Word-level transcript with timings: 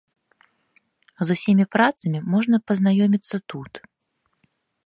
З 1.29 1.35
усімі 1.35 1.65
працамі 1.77 2.19
можна 2.37 2.57
пазнаёміцца 2.71 3.35
тут. 3.55 3.73